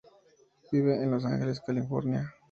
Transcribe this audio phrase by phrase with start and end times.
[0.71, 2.33] Vive en Los Ángeles, California.